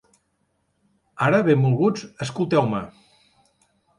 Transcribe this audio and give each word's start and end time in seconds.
Ara, 1.25 1.41
benvolguts, 1.49 2.07
escolteu-me! 2.27 2.83